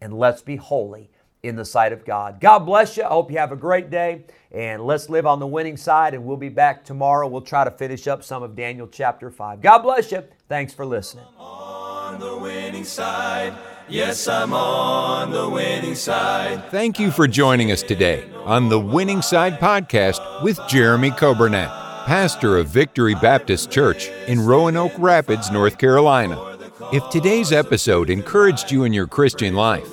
and 0.01 0.17
let's 0.19 0.41
be 0.41 0.57
holy 0.57 1.09
in 1.43 1.57
the 1.57 1.65
sight 1.65 1.91
of 1.91 2.05
God. 2.05 2.39
God 2.39 2.59
bless 2.59 2.95
you. 2.95 3.03
I 3.03 3.09
hope 3.09 3.29
you 3.29 3.37
have 3.37 3.51
a 3.51 3.57
great 3.57 3.89
day. 3.89 4.23
And 4.51 4.83
let's 4.83 5.09
live 5.09 5.25
on 5.25 5.39
the 5.39 5.47
winning 5.47 5.77
side. 5.77 6.13
And 6.13 6.25
we'll 6.25 6.37
be 6.37 6.49
back 6.49 6.85
tomorrow. 6.85 7.27
We'll 7.27 7.41
try 7.41 7.65
to 7.65 7.71
finish 7.71 8.07
up 8.07 8.23
some 8.23 8.41
of 8.43 8.55
Daniel 8.55 8.87
chapter 8.87 9.29
5. 9.29 9.61
God 9.61 9.79
bless 9.79 10.11
you. 10.11 10.23
Thanks 10.47 10.73
for 10.73 10.85
listening. 10.85 11.25
On 11.37 12.19
the 12.19 12.37
winning 12.37 12.85
side. 12.85 13.53
Yes, 13.89 14.29
I'm 14.29 14.53
on 14.53 15.31
the 15.31 15.49
winning 15.49 15.95
side. 15.95 16.63
Thank 16.71 16.99
you 16.99 17.11
for 17.11 17.27
joining 17.27 17.71
us 17.71 17.83
today 17.83 18.29
on 18.45 18.69
the 18.69 18.79
Winning 18.79 19.21
Side 19.21 19.59
podcast 19.59 20.41
with 20.41 20.57
Jeremy 20.69 21.11
Coburnett, 21.11 21.67
pastor 22.05 22.57
of 22.57 22.69
Victory 22.69 23.13
Baptist 23.15 23.71
Church 23.71 24.07
in 24.27 24.39
Roanoke 24.39 24.93
Rapids, 24.97 25.51
North 25.51 25.77
Carolina. 25.77 26.57
If 26.93 27.09
today's 27.09 27.51
episode 27.51 28.09
encouraged 28.09 28.71
you 28.71 28.85
in 28.85 28.93
your 28.93 29.07
Christian 29.07 29.53
life, 29.53 29.92